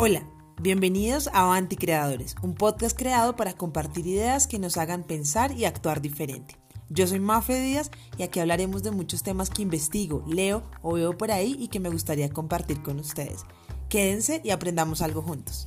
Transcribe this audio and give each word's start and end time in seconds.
Hola, 0.00 0.22
bienvenidos 0.62 1.26
a 1.32 1.40
Avanti 1.40 1.74
Creadores, 1.74 2.36
un 2.40 2.54
podcast 2.54 2.96
creado 2.96 3.34
para 3.34 3.54
compartir 3.54 4.06
ideas 4.06 4.46
que 4.46 4.60
nos 4.60 4.76
hagan 4.76 5.02
pensar 5.02 5.50
y 5.50 5.64
actuar 5.64 6.00
diferente. 6.00 6.54
Yo 6.88 7.08
soy 7.08 7.18
Mafe 7.18 7.60
Díaz 7.60 7.90
y 8.16 8.22
aquí 8.22 8.38
hablaremos 8.38 8.84
de 8.84 8.92
muchos 8.92 9.24
temas 9.24 9.50
que 9.50 9.62
investigo, 9.62 10.22
leo 10.28 10.62
o 10.82 10.92
veo 10.92 11.18
por 11.18 11.32
ahí 11.32 11.56
y 11.58 11.66
que 11.66 11.80
me 11.80 11.88
gustaría 11.88 12.30
compartir 12.30 12.80
con 12.80 13.00
ustedes. 13.00 13.40
Quédense 13.88 14.40
y 14.44 14.50
aprendamos 14.50 15.02
algo 15.02 15.20
juntos. 15.20 15.66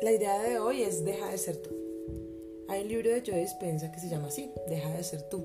La 0.00 0.10
idea 0.10 0.36
de 0.40 0.58
hoy 0.58 0.82
es 0.82 1.04
deja 1.04 1.28
de 1.28 1.38
ser 1.38 1.58
tú. 1.58 1.91
Hay 2.72 2.84
un 2.84 2.88
libro 2.88 3.10
de 3.10 3.22
Joe 3.24 3.38
Dispensa 3.38 3.92
que 3.92 4.00
se 4.00 4.08
llama 4.08 4.28
así, 4.28 4.50
Deja 4.66 4.88
de 4.88 5.04
ser 5.04 5.20
tú. 5.24 5.44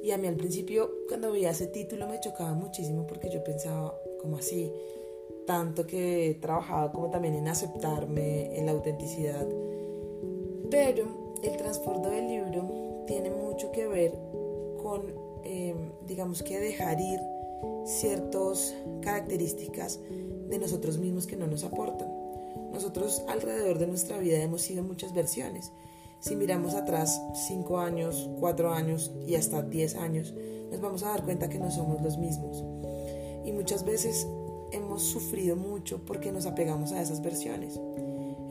Y 0.00 0.12
a 0.12 0.16
mí 0.16 0.28
al 0.28 0.36
principio, 0.36 0.88
cuando 1.08 1.32
veía 1.32 1.50
ese 1.50 1.66
título, 1.66 2.06
me 2.06 2.20
chocaba 2.20 2.52
muchísimo 2.54 3.04
porque 3.04 3.28
yo 3.28 3.42
pensaba, 3.42 3.98
como 4.22 4.36
así, 4.36 4.72
tanto 5.44 5.88
que 5.88 6.30
he 6.30 6.34
trabajado 6.34 6.92
como 6.92 7.10
también 7.10 7.34
en 7.34 7.48
aceptarme, 7.48 8.56
en 8.56 8.66
la 8.66 8.70
autenticidad. 8.70 9.44
Pero 10.70 11.34
el 11.42 11.56
trasfondo 11.56 12.10
del 12.10 12.28
libro 12.28 13.04
tiene 13.08 13.30
mucho 13.30 13.72
que 13.72 13.88
ver 13.88 14.12
con, 14.80 15.02
em, 15.42 15.90
digamos 16.06 16.44
que 16.44 16.60
dejar 16.60 17.00
ir 17.00 17.18
ciertas 17.86 18.72
características 19.00 19.98
de 20.48 20.58
nosotros 20.60 20.98
mismos 20.98 21.26
que 21.26 21.34
no 21.34 21.48
nos 21.48 21.64
aportan. 21.64 22.06
Nosotros 22.70 23.24
alrededor 23.26 23.80
de 23.80 23.88
nuestra 23.88 24.18
vida 24.18 24.40
hemos 24.40 24.62
sido 24.62 24.84
muchas 24.84 25.12
versiones 25.12 25.72
si 26.20 26.36
miramos 26.36 26.74
atrás 26.74 27.20
5 27.48 27.78
años, 27.78 28.30
4 28.40 28.72
años 28.72 29.12
y 29.26 29.34
hasta 29.34 29.62
10 29.62 29.96
años, 29.96 30.34
nos 30.70 30.80
vamos 30.80 31.02
a 31.02 31.08
dar 31.08 31.24
cuenta 31.24 31.48
que 31.48 31.58
no 31.58 31.70
somos 31.70 32.02
los 32.02 32.18
mismos. 32.18 32.64
Y 33.44 33.52
muchas 33.52 33.84
veces 33.84 34.26
hemos 34.72 35.02
sufrido 35.02 35.56
mucho 35.56 36.04
porque 36.04 36.32
nos 36.32 36.46
apegamos 36.46 36.92
a 36.92 37.00
esas 37.00 37.22
versiones. 37.22 37.80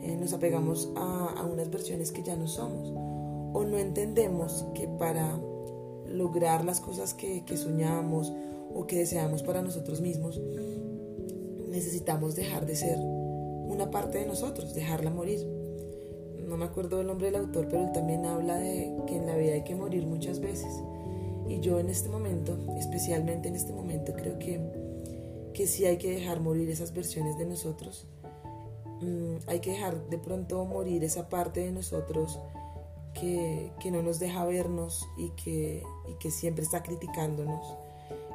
Eh, 0.02 0.16
nos 0.18 0.32
apegamos 0.32 0.90
a, 0.96 1.44
unas 1.44 1.70
versiones 1.70 2.12
que 2.12 2.22
ya 2.22 2.36
no 2.36 2.46
somos. 2.46 2.92
O 3.52 3.64
no 3.64 3.78
entendemos 3.78 4.64
que 4.74 4.88
para 4.88 5.38
lograr 6.06 6.64
las 6.64 6.80
cosas 6.80 7.14
que, 7.14 7.44
que 7.44 7.56
soñamos 7.56 8.32
o 8.74 8.86
que 8.86 8.98
deseamos 8.98 9.42
para 9.42 9.62
nosotros 9.62 10.00
mismos, 10.00 10.40
necesitamos 11.68 12.34
dejar 12.36 12.64
de 12.66 12.76
ser 12.76 12.98
una 12.98 13.90
parte 13.90 14.18
de 14.18 14.26
nosotros, 14.26 14.74
dejarla 14.74 15.10
morir 15.10 15.55
no 16.46 16.56
me 16.56 16.64
acuerdo 16.64 17.00
el 17.00 17.08
nombre 17.08 17.26
del 17.26 17.40
autor, 17.40 17.66
pero 17.68 17.82
él 17.82 17.92
también 17.92 18.24
habla 18.24 18.56
de 18.56 18.94
que 19.06 19.16
en 19.16 19.26
la 19.26 19.36
vida 19.36 19.54
hay 19.54 19.64
que 19.64 19.74
morir 19.74 20.06
muchas 20.06 20.40
veces. 20.40 20.72
Y 21.48 21.60
yo 21.60 21.78
en 21.80 21.90
este 21.90 22.08
momento, 22.08 22.56
especialmente 22.78 23.48
en 23.48 23.56
este 23.56 23.72
momento, 23.72 24.12
creo 24.14 24.38
que, 24.38 24.60
que 25.52 25.66
sí 25.66 25.84
hay 25.84 25.98
que 25.98 26.10
dejar 26.10 26.40
morir 26.40 26.70
esas 26.70 26.92
versiones 26.92 27.36
de 27.36 27.46
nosotros. 27.46 28.06
Mm, 29.00 29.36
hay 29.46 29.60
que 29.60 29.72
dejar 29.72 30.08
de 30.08 30.18
pronto 30.18 30.64
morir 30.64 31.02
esa 31.04 31.28
parte 31.28 31.60
de 31.60 31.72
nosotros 31.72 32.38
que, 33.12 33.72
que 33.80 33.90
no 33.90 34.02
nos 34.02 34.18
deja 34.20 34.44
vernos 34.44 35.06
y 35.18 35.30
que, 35.30 35.82
y 36.08 36.14
que 36.18 36.30
siempre 36.30 36.64
está 36.64 36.82
criticándonos. 36.82 37.76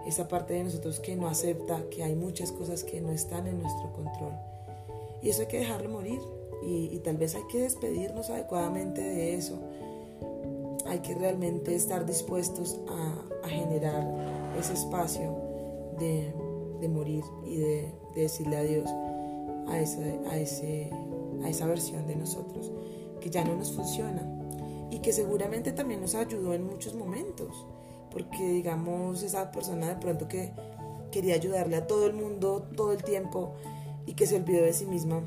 Esa 0.06 0.28
parte 0.28 0.54
de 0.54 0.64
nosotros 0.66 1.00
que 1.00 1.16
no 1.16 1.28
acepta 1.28 1.84
que 1.90 2.04
hay 2.04 2.16
muchas 2.16 2.52
cosas 2.52 2.84
que 2.84 3.00
no 3.00 3.12
están 3.12 3.48
en 3.48 3.62
nuestro 3.62 3.94
control. 3.94 4.34
Y 5.22 5.30
eso 5.30 5.42
hay 5.42 5.48
que 5.48 5.60
dejarlo 5.60 5.90
morir 5.90 6.20
y, 6.62 7.00
tal 7.00 7.18
vez 7.18 7.36
hay 7.36 7.44
que 7.50 7.62
despedirnos 7.62 8.30
adecuadamente 8.30 9.02
de 9.02 9.36
eso. 9.36 9.60
Hay 10.86 11.00
que 11.00 11.16
realmente 11.16 11.76
estar 11.76 12.06
dispuestos 12.06 12.80
a, 12.90 13.48
generar 13.48 14.08
ese 14.60 14.74
espacio 14.74 15.36
de, 16.00 16.34
morir 16.88 17.24
y 17.46 17.58
de, 17.58 17.94
decirle 18.16 18.58
adiós 18.58 18.90
a, 18.90 19.72
a, 19.74 19.80
ese, 20.38 20.90
a 21.44 21.50
esa 21.50 21.66
versión 21.66 22.08
de 22.08 22.16
nosotros 22.16 22.72
que 23.20 23.30
ya 23.30 23.44
no 23.44 23.56
nos 23.56 23.72
funciona 23.72 24.22
y 24.92 25.00
que 25.00 25.14
seguramente 25.14 25.72
también 25.72 26.02
nos 26.02 26.16
ayudó 26.16 26.54
en 26.54 26.66
muchos 26.66 26.94
momentos, 26.94 27.66
porque 28.12 28.46
digamos 28.48 29.24
esa 29.24 29.52
persona 29.52 29.88
de 29.88 29.96
pronto 29.96 30.28
que 30.28 30.52
quería 31.12 31.36
ayudarle 31.36 31.78
a 31.78 31.88
todo 31.88 32.06
el 32.08 32.14
mundo 32.14 32.68
todo 32.76 32.92
el 32.92 33.04
tiempo 33.04 33.54
y 34.06 34.14
que 34.14 34.26
se 34.26 34.36
olvidó 34.36 34.64
de 34.64 34.74
sí 34.74 34.86
misma, 34.86 35.24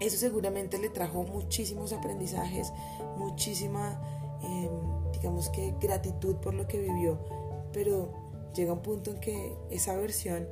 eso 0.00 0.16
seguramente 0.16 0.78
le 0.78 0.88
trajo 0.88 1.22
muchísimos 1.24 1.92
aprendizajes, 1.92 2.72
muchísima, 3.16 4.00
em, 4.42 5.12
digamos 5.12 5.50
que, 5.50 5.74
gratitud 5.80 6.36
por 6.36 6.54
lo 6.54 6.66
que 6.66 6.80
vivió, 6.80 7.18
pero 7.72 8.08
llega 8.54 8.72
un 8.72 8.80
punto 8.80 9.10
en 9.10 9.20
que 9.20 9.54
esa 9.70 9.94
versión 9.96 10.48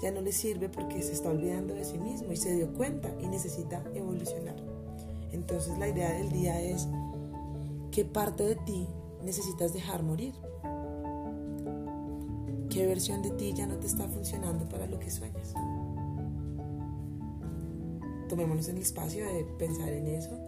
ya 0.00 0.10
no 0.10 0.20
le 0.20 0.32
sirve 0.32 0.68
porque 0.68 1.02
se 1.02 1.12
está 1.12 1.30
olvidando 1.30 1.74
de 1.74 1.84
sí 1.84 1.98
mismo 1.98 2.32
y 2.32 2.36
se 2.36 2.54
dio 2.54 2.72
cuenta 2.72 3.10
y 3.20 3.26
necesita 3.26 3.82
evolucionar. 3.94 4.56
Entonces 5.32 5.76
la 5.78 5.88
idea 5.88 6.12
del 6.12 6.30
día 6.30 6.60
es 6.60 6.86
qué 7.90 8.04
parte 8.04 8.44
de 8.44 8.56
ti 8.56 8.86
necesitas 9.24 9.72
dejar 9.72 10.02
morir. 10.02 10.34
¿Qué 12.70 12.86
versión 12.86 13.22
de 13.22 13.30
ti 13.30 13.52
ya 13.54 13.66
no 13.66 13.76
te 13.76 13.86
está 13.86 14.08
funcionando 14.08 14.68
para 14.68 14.86
lo 14.86 14.98
que 14.98 15.10
sueñas? 15.10 15.54
Tomémonos 18.28 18.68
el 18.68 18.78
espacio 18.78 19.24
de 19.26 19.44
pensar 19.58 19.92
en 19.92 20.08
eso 20.08 20.38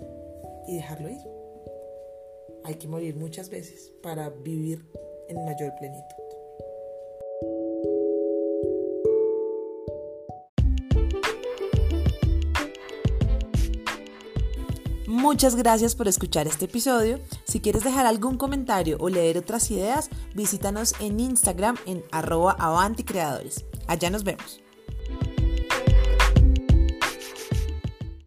y 0.66 0.76
dejarlo 0.76 1.09
ir. 1.09 1.20
Hay 2.64 2.76
que 2.76 2.88
morir 2.88 3.16
muchas 3.16 3.48
veces 3.48 3.92
para 4.03 4.31
vivir 4.31 4.84
en 5.28 5.44
mayor 5.44 5.72
plenitud. 5.78 6.26
Muchas 15.06 15.56
gracias 15.56 15.97
por 15.97 16.09
escuchar 16.09 16.47
este 16.47 16.66
episodio. 16.66 17.19
Si 17.47 17.60
quieres 17.60 17.82
dejar 17.82 18.06
algún 18.06 18.36
comentario 18.36 18.97
o 19.00 19.09
leer 19.09 19.38
otras 19.38 19.70
ideas, 19.70 20.09
visítanos 20.34 20.94
en 21.00 21.19
Instagram 21.19 21.76
en 21.86 22.04
arroba 22.12 22.53
avanticreadores. 22.53 23.65
Allá 23.88 24.10
nos 24.10 24.22
vemos. 24.22 24.66